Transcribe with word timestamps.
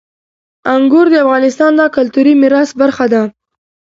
انګور 0.73 1.05
د 1.11 1.15
افغانستان 1.23 1.71
د 1.77 1.81
کلتوري 1.95 2.33
میراث 2.41 2.69
برخه 2.81 3.05
ده. 3.13 3.21